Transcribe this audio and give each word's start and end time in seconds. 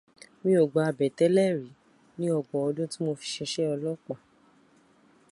Mí 0.41 0.51
ò 0.61 0.63
gba 0.71 0.81
àbẹ́tẹ́lẹ̀ 0.89 1.49
rí 1.57 1.67
ní 2.17 2.25
ọgbọ̀n 2.39 2.65
ọdún 2.69 2.89
ti 2.91 2.97
mo 3.03 3.11
fi 3.19 3.27
ṣíṣẹ́ 3.33 3.69
ọlọ́pàá. 3.73 4.19